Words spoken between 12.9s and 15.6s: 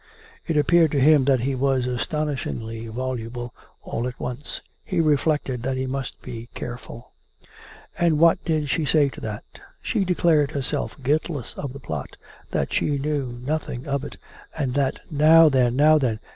knew nothing of it; and that ""Now